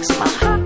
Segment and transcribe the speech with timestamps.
[0.00, 0.59] breaks my heart.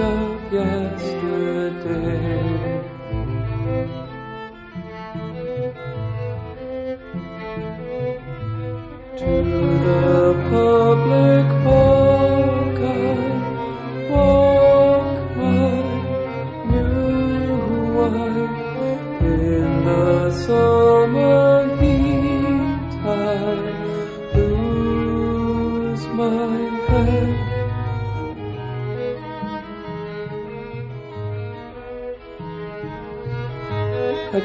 [0.00, 1.78] Of yesterday.
[9.18, 9.32] To
[9.84, 11.57] the public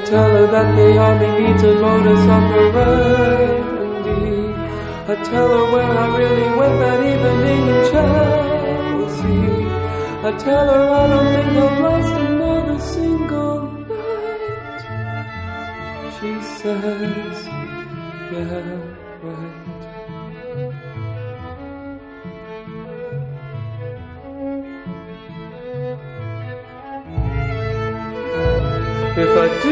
[0.06, 4.14] tell her that the army needs a modus operandi.
[5.12, 9.42] I tell her where I really went that evening in Chelsea.
[10.28, 14.84] I tell her I don't think I've lost another single night.
[16.20, 17.23] She says,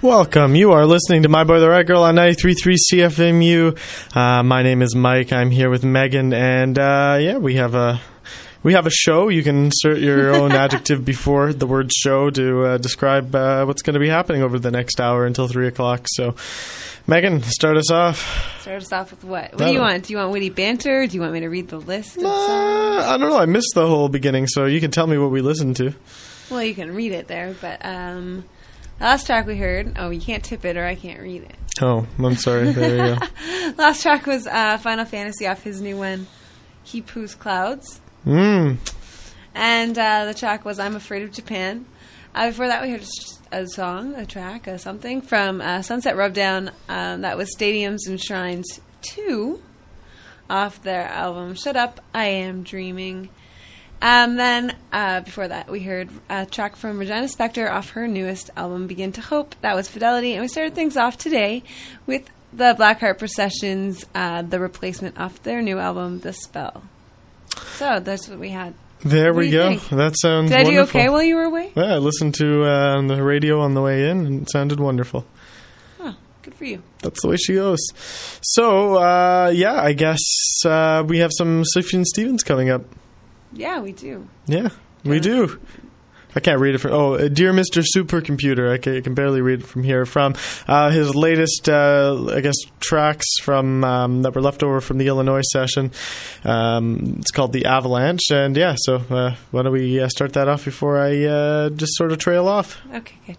[0.00, 0.54] Welcome.
[0.54, 4.16] You are listening to My Boy the Right Girl on 93.3 CFMU.
[4.16, 5.32] Uh, my name is Mike.
[5.32, 8.00] I'm here with Megan, and uh, yeah, we have a
[8.62, 9.28] we have a show.
[9.28, 13.82] You can insert your own adjective before the word "show" to uh, describe uh, what's
[13.82, 16.06] going to be happening over the next hour until three o'clock.
[16.06, 16.36] So,
[17.08, 18.60] Megan, start us off.
[18.60, 19.50] Start us off with what?
[19.54, 20.04] What do you want?
[20.04, 21.08] Do you want witty banter?
[21.08, 22.28] Do you want me to read the list Uh.
[22.28, 23.38] I don't know.
[23.38, 25.92] I missed the whole beginning, so you can tell me what we listened to.
[26.50, 28.44] Well, you can read it there, but um,
[29.00, 29.94] last track we heard.
[29.98, 31.56] Oh, you can't tip it, or I can't read it.
[31.80, 32.72] Oh, I'm sorry.
[32.72, 33.26] There you go.
[33.78, 36.26] Last track was uh, Final Fantasy off his new one,
[36.82, 38.78] He Poos Clouds, Mm.
[39.54, 41.86] and uh, the track was I'm Afraid of Japan.
[42.34, 43.04] Uh, before that, we heard
[43.52, 46.70] a song, a track, uh, something from uh, Sunset Rubdown.
[46.88, 49.62] Um, that was Stadiums and Shrines 2
[50.50, 53.28] off their album Shut Up, I Am Dreaming.
[54.00, 58.50] Um, then, uh, before that, we heard a track from Regina Spektor off her newest
[58.56, 59.54] album, Begin to Hope.
[59.60, 60.34] That was Fidelity.
[60.34, 61.64] And we started things off today
[62.06, 66.84] with the Blackheart Processions, uh, the replacement off their new album, The Spell.
[67.76, 68.74] So, that's what we had.
[69.00, 69.68] There What we go.
[69.70, 69.88] think?
[69.90, 70.58] That sounds good.
[70.58, 71.72] Did I do okay while you were away?
[71.76, 74.80] Yeah, I listened to uh, on the radio on the way in, and it sounded
[74.80, 75.24] wonderful.
[76.00, 76.82] Oh, good for you.
[77.02, 77.78] That's the way she goes.
[78.42, 80.18] So, uh, yeah, I guess
[80.66, 82.82] uh, we have some Sufjan Stevens coming up.
[83.52, 84.28] Yeah, we do.
[84.46, 84.68] Yeah,
[85.04, 85.58] we do.
[86.36, 86.92] I can't read it from.
[86.92, 87.82] Oh, uh, dear Mr.
[87.96, 90.04] Supercomputer, I can, I can barely read it from here.
[90.04, 90.34] From
[90.66, 95.08] uh, his latest, uh, I guess, tracks from um, that were left over from the
[95.08, 95.90] Illinois session.
[96.44, 98.74] Um, it's called the Avalanche, and yeah.
[98.78, 102.18] So uh, why don't we uh, start that off before I uh, just sort of
[102.18, 102.78] trail off?
[102.92, 103.36] Okay, good.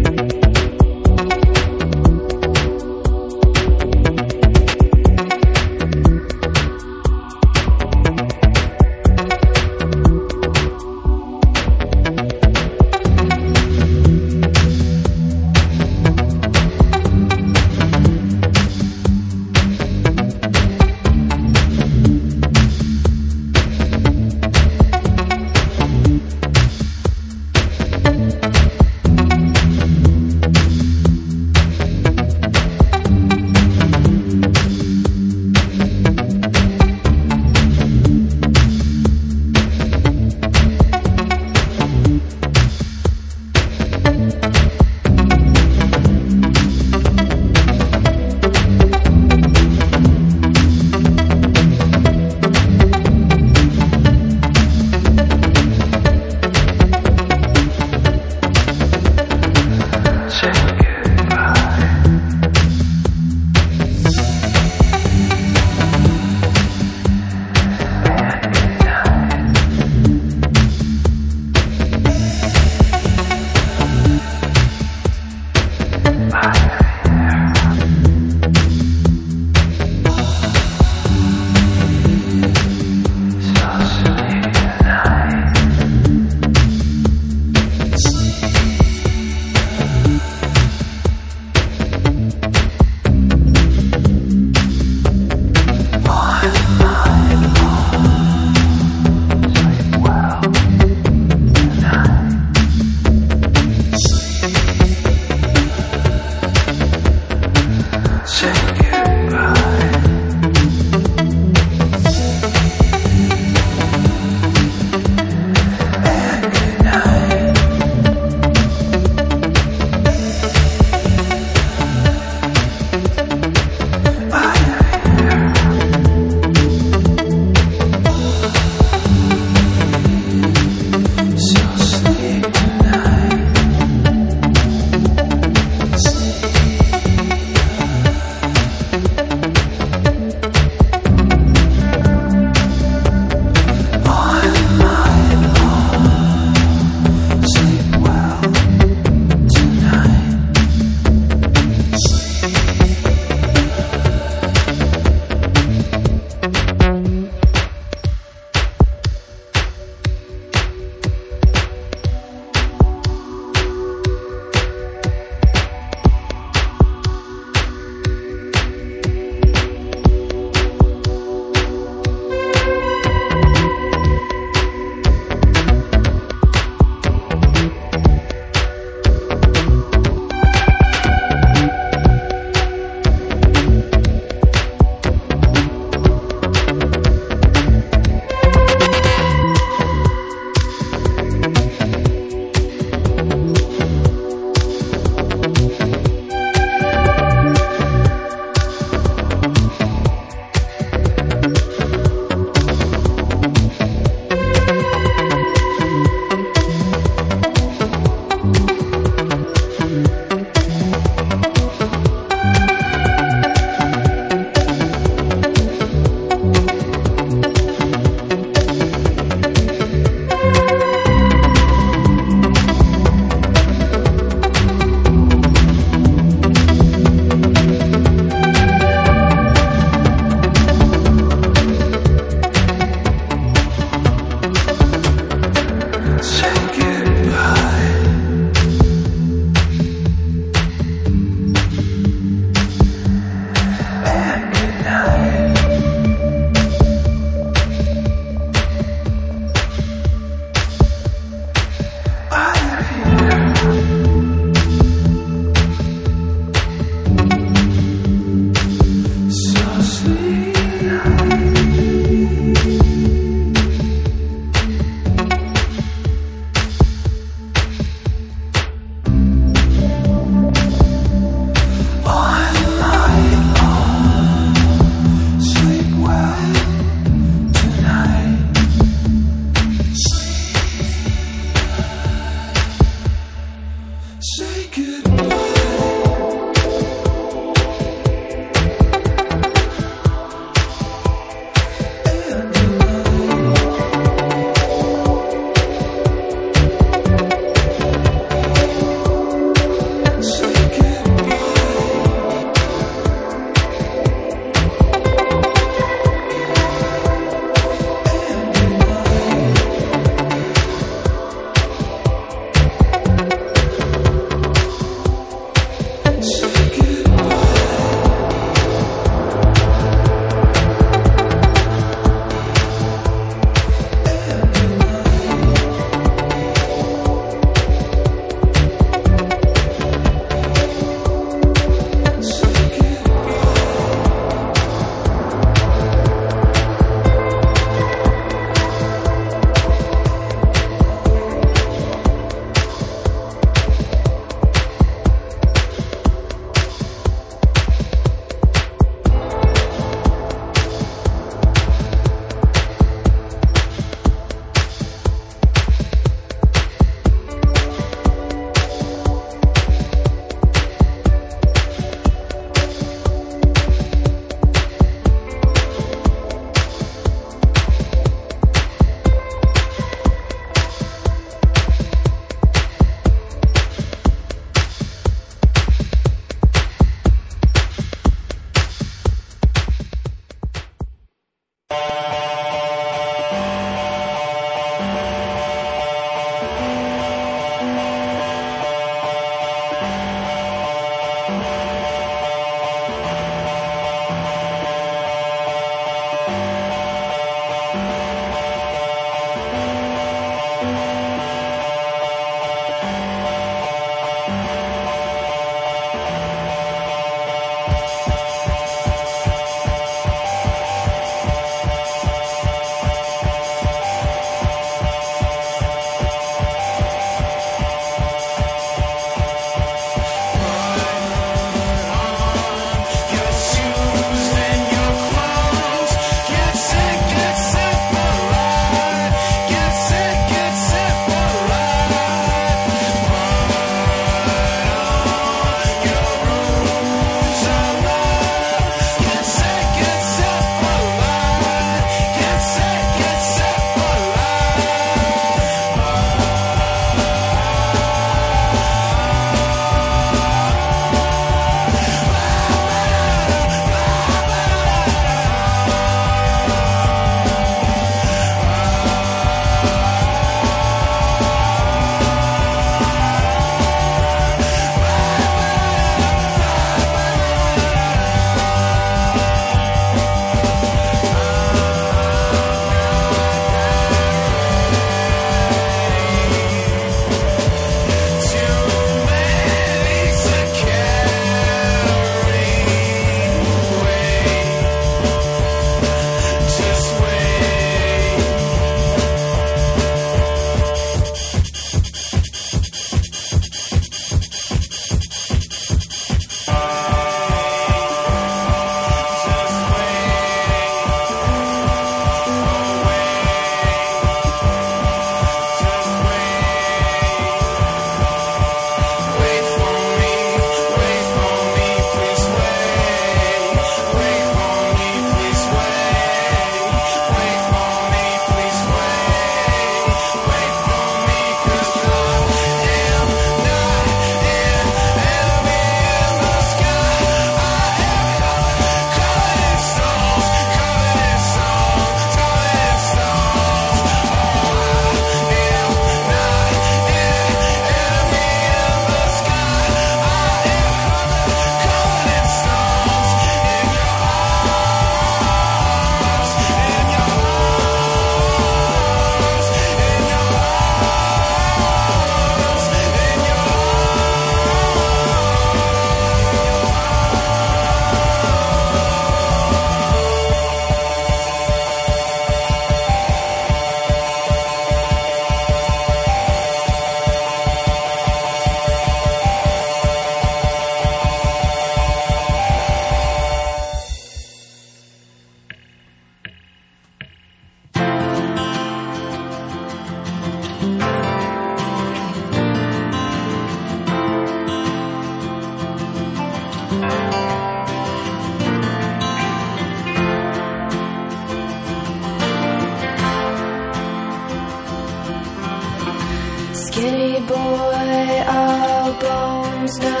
[596.66, 600.00] Skinny boy, all bones, no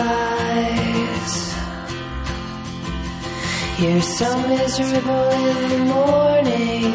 [0.00, 1.34] lies.
[3.80, 6.92] You're so miserable in the morning.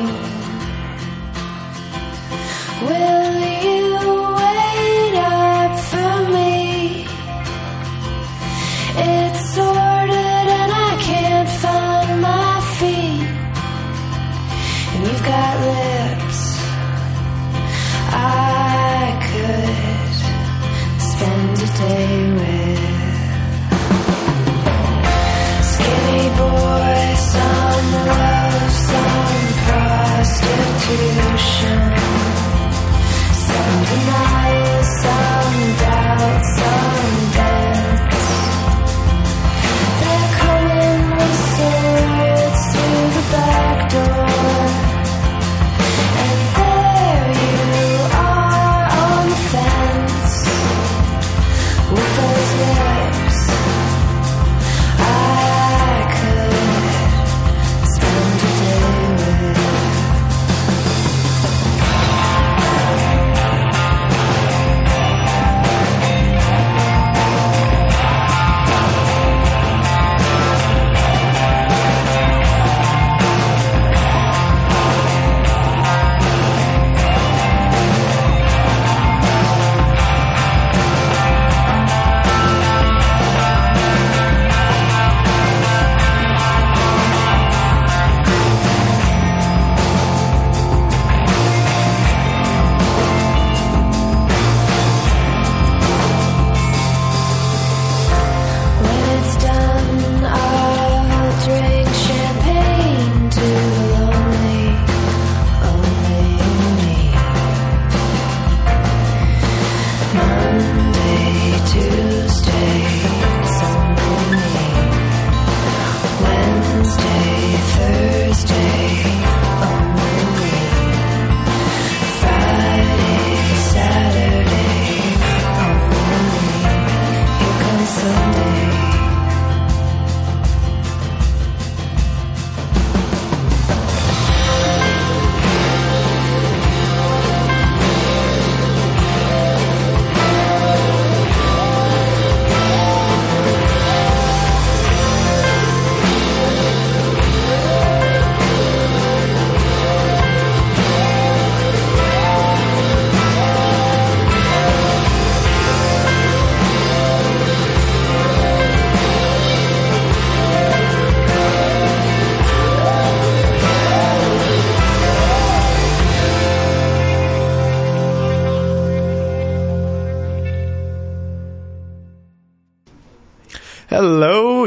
[2.88, 3.29] Will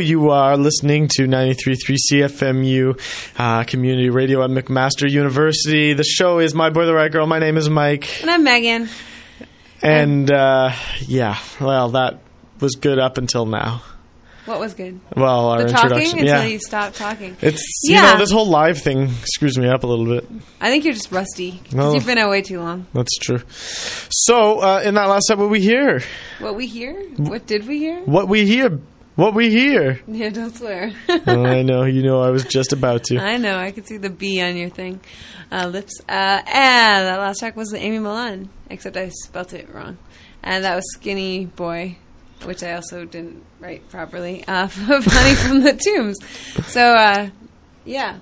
[0.03, 3.01] you are listening to 93.3 CFMU
[3.39, 5.93] uh, Community Radio at McMaster University.
[5.93, 7.27] The show is My Boy the Riot Girl.
[7.27, 8.21] My name is Mike.
[8.23, 8.89] And I'm Megan.
[9.83, 12.21] And uh, yeah, well, that
[12.61, 13.83] was good up until now.
[14.45, 14.99] What was good?
[15.17, 16.19] Well, our The talking introduction.
[16.19, 16.45] until yeah.
[16.47, 17.37] you stop talking.
[17.41, 18.13] It's, you Yeah.
[18.15, 20.29] know, this whole live thing screws me up a little bit.
[20.61, 21.61] I think you're just rusty.
[21.65, 21.95] 'cause No.
[21.95, 22.87] You've been away too long.
[22.93, 23.41] That's true.
[24.11, 26.03] So, uh, in that last set, what we hear?
[26.41, 26.93] What we hear?
[27.19, 28.01] What did we hear?
[28.01, 28.81] What we hear?
[29.15, 30.01] What we hear?
[30.07, 30.91] Yeah, don't swear.
[31.09, 33.19] oh, I know, you know, I was just about to.
[33.19, 33.59] I know.
[33.59, 35.01] I could see the B on your thing,
[35.51, 36.01] uh, lips.
[36.09, 39.99] Uh, and that last track was the Amy Millan, except I spelt it wrong.
[40.43, 41.99] And that was Skinny Boy,
[42.45, 44.45] which I also didn't write properly.
[44.49, 46.17] Uh, Honey from the Tombs.
[46.73, 47.29] So, uh,
[47.85, 48.19] yeah,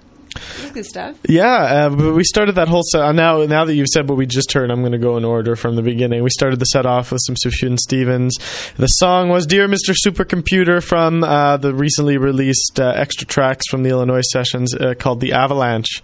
[0.72, 1.16] good stuff.
[1.28, 3.00] Yeah, uh, but we started that whole set.
[3.02, 5.24] uh, Now, now that you've said what we just heard, I'm going to go in
[5.24, 6.22] order from the beginning.
[6.22, 8.36] We started the set off with some Sufjan Stevens.
[8.76, 9.94] The song was "Dear Mr.
[10.06, 15.20] Supercomputer" from uh, the recently released uh, extra tracks from the Illinois sessions uh, called
[15.20, 16.02] "The Avalanche."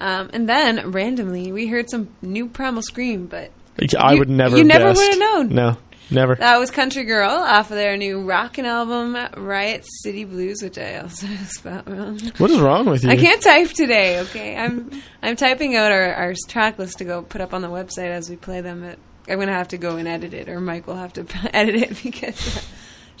[0.00, 3.50] Um, and then randomly, we heard some new Primal Scream, but
[3.98, 4.56] I You- would never.
[4.56, 5.00] you have never guessed.
[5.00, 5.48] would've known.
[5.54, 5.76] No,
[6.12, 6.34] never.
[6.36, 10.98] That was Country Girl off of their new rockin' album, Riot City Blues, which I
[10.98, 12.18] also spelled wrong.
[12.38, 13.10] what is wrong with you?
[13.10, 14.20] I can't type today.
[14.20, 14.90] Okay, I'm
[15.22, 18.28] I'm typing out our, our track list to go put up on the website as
[18.28, 18.80] we play them.
[18.82, 18.98] But
[19.30, 22.02] I'm gonna have to go and edit it, or Mike will have to edit it
[22.02, 22.66] because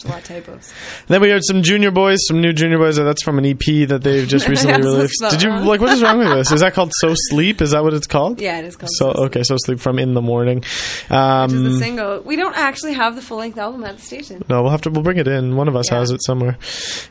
[0.04, 0.74] it's.
[1.06, 2.98] Then we heard some Junior Boys, some new Junior Boys.
[2.98, 5.24] Oh, that's from an EP that they've just recently yes, released.
[5.30, 5.66] Did you wrong.
[5.66, 5.80] like?
[5.80, 6.52] What is wrong with this?
[6.52, 7.60] Is that called So Sleep?
[7.60, 8.40] Is that what it's called?
[8.40, 8.90] Yeah, it is called.
[8.94, 10.64] So, so okay, So Sleep from In the Morning,
[11.10, 12.20] um, which is a um, single.
[12.22, 14.42] We don't actually have the full length album at the station.
[14.48, 14.90] No, we'll have to.
[14.90, 15.56] We'll bring it in.
[15.56, 15.98] One of us yeah.
[15.98, 16.58] has it somewhere.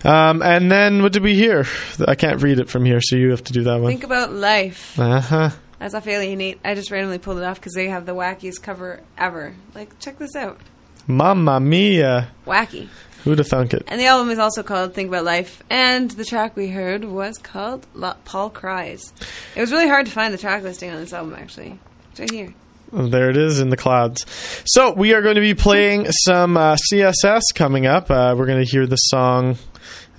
[0.03, 1.65] Um, and then what did we hear?
[2.07, 3.91] I can't read it from here, so you have to do that one.
[3.91, 4.99] Think about life.
[4.99, 5.49] Uh huh.
[5.81, 6.59] That's a fairly neat.
[6.63, 9.55] I just randomly pulled it off because they have the wackiest cover ever.
[9.73, 10.61] Like, check this out.
[11.07, 12.29] Mamma mia.
[12.45, 12.87] Wacky.
[13.23, 13.83] Who'd have thunk it?
[13.87, 17.37] And the album is also called Think About Life, and the track we heard was
[17.37, 19.13] called La- Paul Cries.
[19.55, 21.77] It was really hard to find the track listing on this album, actually.
[22.11, 22.53] It's right here.
[22.91, 24.25] There it is in the clouds.
[24.65, 28.09] So we are going to be playing some uh, CSS coming up.
[28.09, 29.57] Uh, we're going to hear the song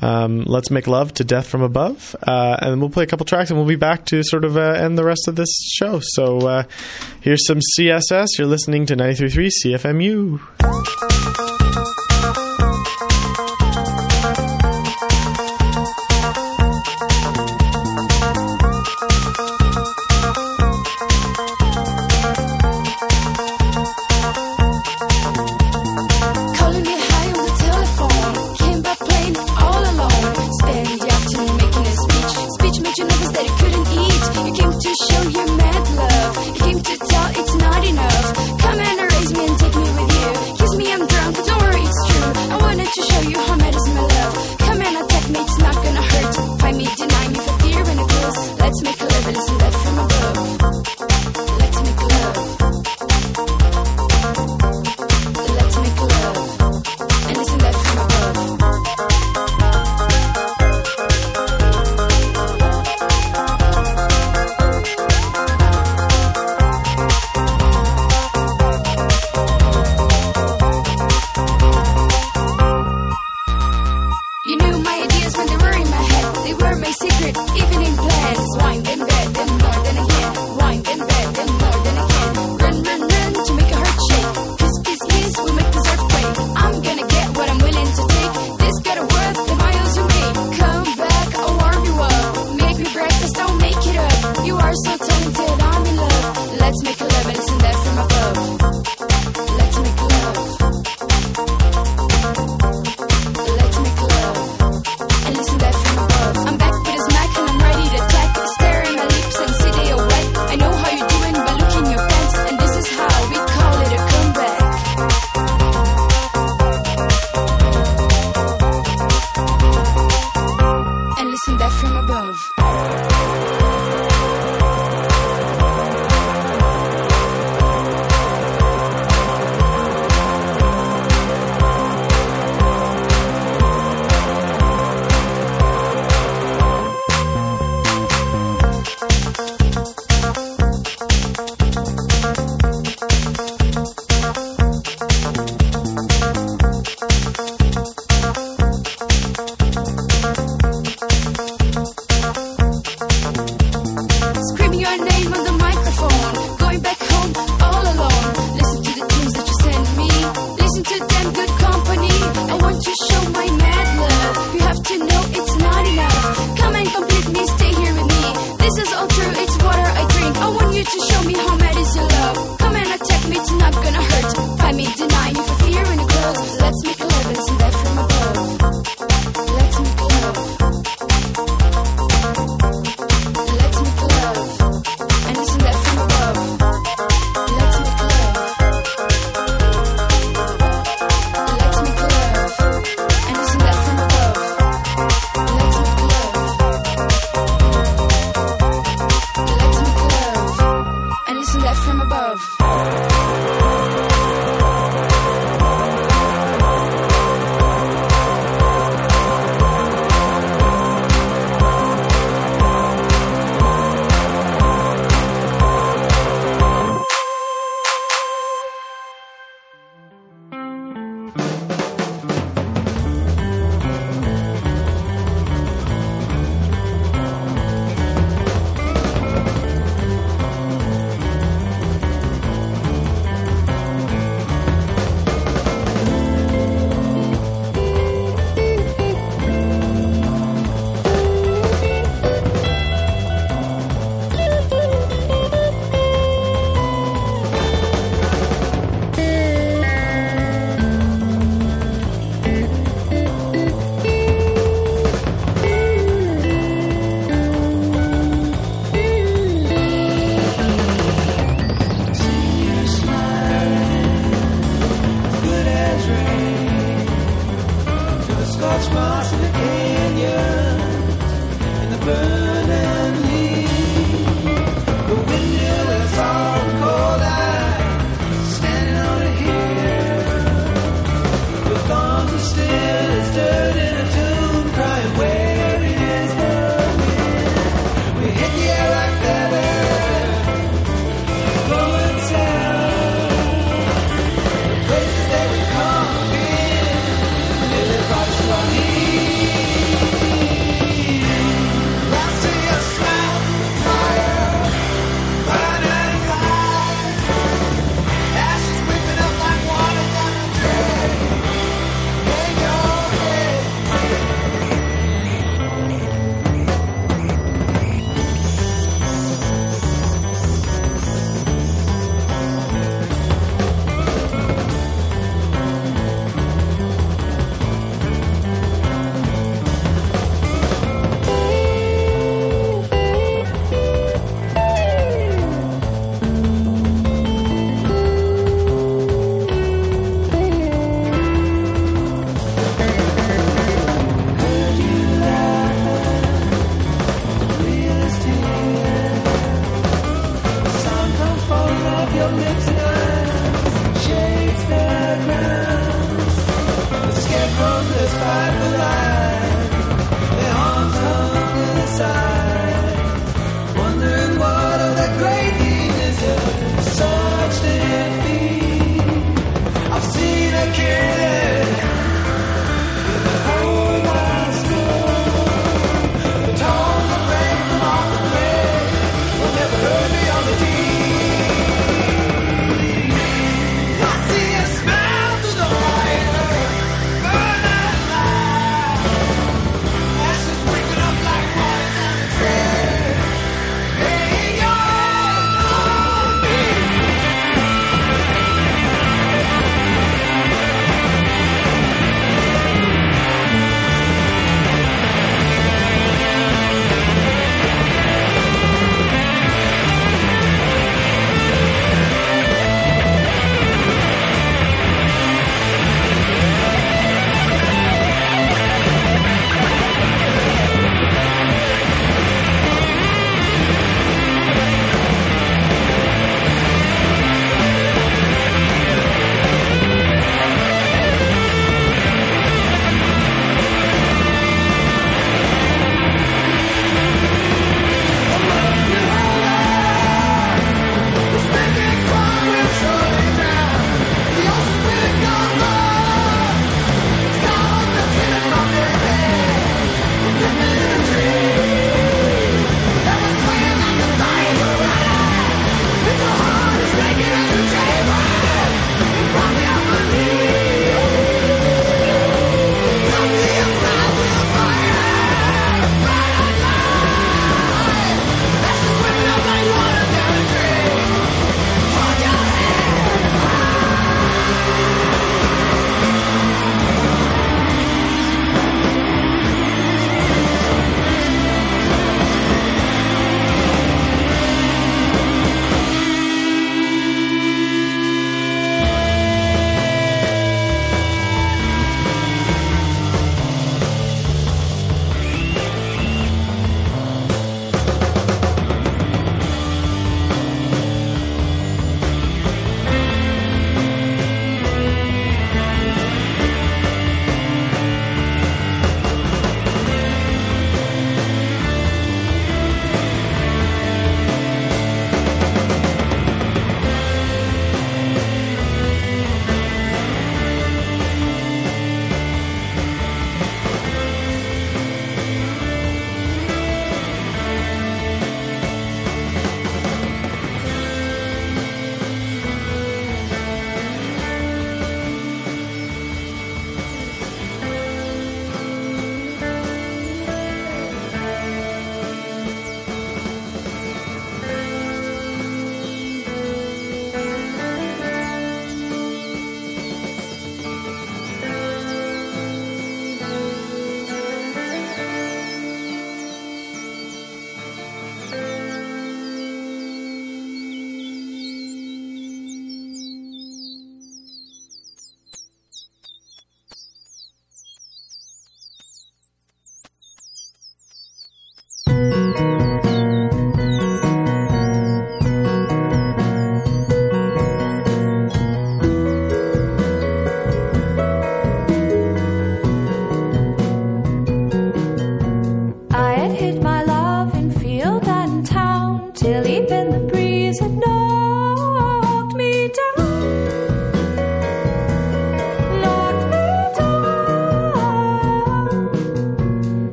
[0.00, 2.16] um, Let's Make Love to Death from Above.
[2.22, 4.72] Uh, and we'll play a couple tracks and we'll be back to sort of uh,
[4.72, 6.00] end the rest of this show.
[6.02, 6.62] So uh,
[7.20, 8.26] here's some CSS.
[8.38, 11.09] You're listening to 933 CFMU.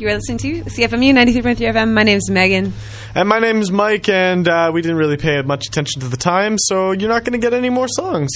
[0.00, 1.92] You are listening to CFMU 93.3 FM.
[1.92, 2.72] My name is Megan.
[3.14, 6.16] And my name is Mike, and uh, we didn't really pay much attention to the
[6.16, 8.30] time, so you're not going to get any more songs.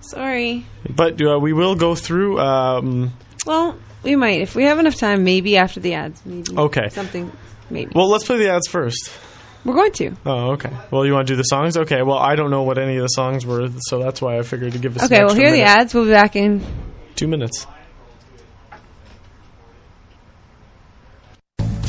[0.00, 0.66] Sorry.
[0.94, 2.38] But uh, we will go through.
[2.38, 3.14] Um,
[3.46, 4.42] Well, we might.
[4.42, 6.20] If we have enough time, maybe after the ads.
[6.26, 6.54] Maybe.
[6.54, 6.90] Okay.
[6.90, 7.32] Something,
[7.70, 7.90] maybe.
[7.94, 9.10] well, let's play the ads first.
[9.64, 10.14] We're going to.
[10.26, 10.70] Oh, okay.
[10.90, 11.78] Well, you want to do the songs?
[11.78, 12.02] Okay.
[12.02, 14.74] Well, I don't know what any of the songs were, so that's why I figured
[14.74, 15.04] to give us.
[15.04, 15.94] Okay, well, here are the ads.
[15.94, 16.62] We'll be back in.
[17.16, 17.66] Two minutes.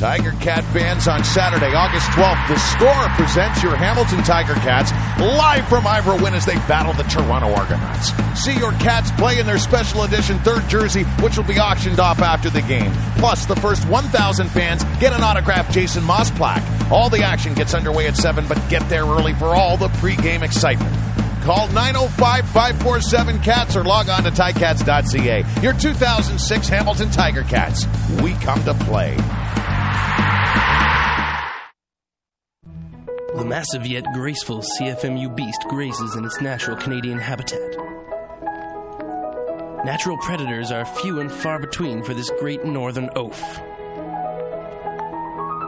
[0.06, 5.68] Tiger Cat fans on Saturday, August 12th, the score presents your Hamilton Tiger Cats live
[5.68, 8.12] from Ivor Wynne as they battle the Toronto Argonauts.
[8.40, 12.20] See your Cats play in their special edition third jersey, which will be auctioned off
[12.20, 12.92] after the game.
[13.18, 16.62] Plus, the first 1,000 fans get an autographed Jason Maas plaque.
[16.92, 20.44] All the action gets underway at 7, but get there early for all the pregame
[20.44, 20.96] excitement.
[21.42, 25.62] Call 905-547-CATS or log on to ticats.ca.
[25.64, 27.88] Your 2006 Hamilton Tiger Cats.
[28.22, 29.18] We come to play.
[33.36, 37.76] The massive yet graceful CFMU beast grazes in its natural Canadian habitat.
[39.86, 43.60] Natural predators are few and far between for this great northern oaf.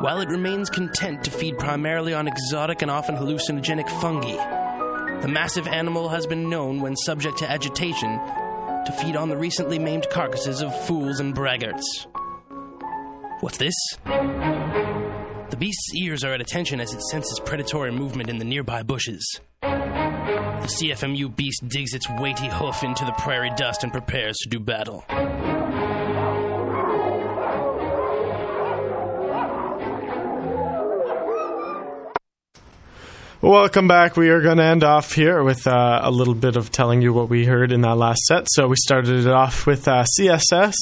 [0.01, 4.37] While it remains content to feed primarily on exotic and often hallucinogenic fungi,
[5.21, 8.19] the massive animal has been known, when subject to agitation,
[8.85, 12.07] to feed on the recently maimed carcasses of fools and braggarts.
[13.39, 13.75] What's this?
[14.05, 19.39] The beast's ears are at attention as it senses predatory movement in the nearby bushes.
[19.61, 24.59] The CFMU beast digs its weighty hoof into the prairie dust and prepares to do
[24.59, 25.05] battle.
[33.39, 34.17] Welcome back.
[34.17, 37.13] We are going to end off here with uh, a little bit of telling you
[37.13, 38.47] what we heard in that last set.
[38.49, 40.73] So we started it off with uh, CSS,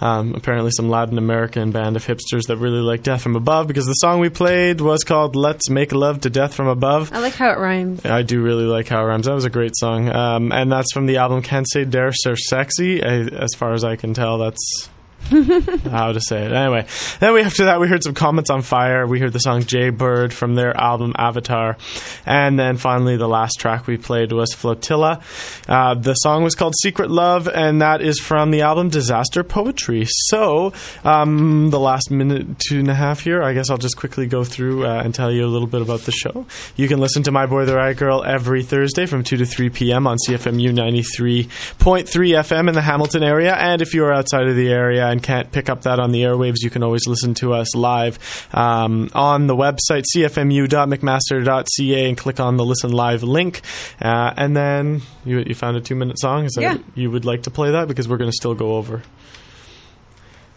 [0.00, 3.84] um, apparently some Latin American band of hipsters that really like Death from Above because
[3.84, 7.34] the song we played was called "Let's Make Love to Death from Above." I like
[7.34, 8.02] how it rhymes.
[8.06, 9.26] I do really like how it rhymes.
[9.26, 13.04] That was a great song, um, and that's from the album "Cansei de Ser Sexy."
[13.04, 14.88] I, as far as I can tell, that's
[15.90, 16.52] how to say it.
[16.52, 16.86] Anyway,
[17.20, 19.06] then we after that we heard some Comets on Fire.
[19.06, 21.76] We heard the song "Jay Bird" from their album Avatar,
[22.24, 25.22] and then finally the last track we played was Flotilla.
[25.68, 30.06] Uh, the song was called "Secret Love," and that is from the album Disaster Poetry.
[30.06, 30.72] So
[31.04, 34.44] um, the last minute two and a half here, I guess I'll just quickly go
[34.44, 36.46] through uh, and tell you a little bit about the show.
[36.76, 39.68] You can listen to My Boy the Riot Girl every Thursday from two to three
[39.68, 40.06] p.m.
[40.06, 44.12] on CFMU ninety three point three FM in the Hamilton area, and if you are
[44.14, 47.06] outside of the area and can't pick up that on the airwaves, you can always
[47.06, 48.18] listen to us live
[48.52, 53.62] um, on the website cfmu.mcmaster.ca and click on the listen live link.
[54.00, 56.44] Uh, and then you, you found a two minute song.
[56.44, 56.78] Is Yeah.
[56.94, 59.02] you would like to play that because we're going to still go over.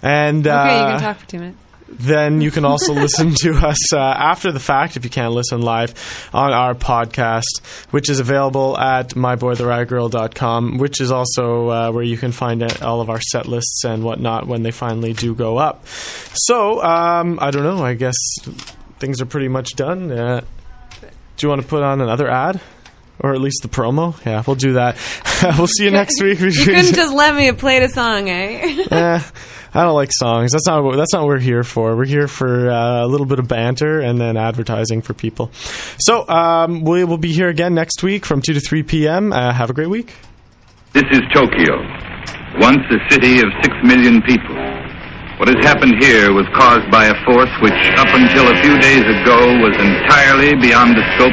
[0.01, 1.57] And uh, Okay, you can talk for two minutes.
[1.99, 5.61] Then you can also listen to us uh, after the fact if you can't listen
[5.61, 7.61] live on our podcast,
[7.91, 13.01] which is available at myboytheriotgirl.com, which is also uh, where you can find uh, all
[13.01, 15.85] of our set lists and whatnot when they finally do go up.
[15.87, 17.83] So, um, I don't know.
[17.83, 18.15] I guess
[18.99, 20.11] things are pretty much done.
[20.11, 20.41] Uh,
[21.01, 22.61] do you want to put on another ad?
[23.19, 24.15] Or at least the promo?
[24.25, 24.97] Yeah, we'll do that.
[25.57, 26.39] we'll see you next week.
[26.41, 28.85] You couldn't just let me play the song, eh?
[28.89, 29.21] Eh,
[29.73, 30.51] I don't like songs.
[30.51, 31.95] That's not what that's not what we're here for.
[31.95, 35.51] We're here for uh, a little bit of banter and then advertising for people.
[35.99, 39.31] So um, we will be here again next week from two to three p.m.
[39.33, 40.13] Uh, have a great week.
[40.93, 41.77] This is Tokyo,
[42.59, 44.57] once a city of six million people.
[45.39, 49.01] What has happened here was caused by a force which, up until a few days
[49.01, 51.29] ago, was entirely beyond the scope